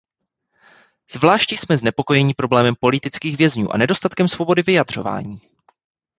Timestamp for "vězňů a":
3.37-3.77